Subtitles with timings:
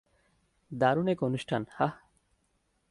[0.71, 1.91] দারুণ এক অনুষ্ঠান, হাহ?